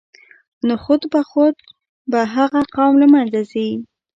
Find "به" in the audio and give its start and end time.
1.13-1.21, 2.11-2.19